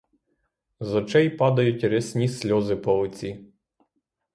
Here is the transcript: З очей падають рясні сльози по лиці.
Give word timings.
З 0.79 0.95
очей 0.95 1.29
падають 1.29 1.83
рясні 1.83 2.27
сльози 2.29 2.75
по 2.75 2.93
лиці. 2.93 3.45